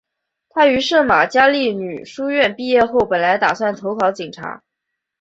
[0.49, 4.63] 她于圣玛加利女书院毕业后本来打算投考警察。